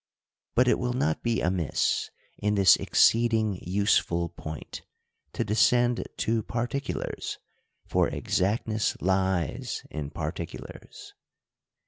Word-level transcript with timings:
But 0.55 0.67
it 0.67 0.79
will 0.79 0.93
not 0.93 1.21
be 1.21 1.41
amiss, 1.41 2.09
in 2.39 2.55
this 2.55 2.75
exceeding 2.75 3.59
useful 3.61 4.29
point, 4.29 4.81
to 5.33 5.43
descend 5.43 6.07
to 6.17 6.41
particulars; 6.41 7.37
for 7.85 8.07
exactness 8.09 8.99
lies 8.99 9.83
in 9.91 10.09
particulars. 10.09 11.13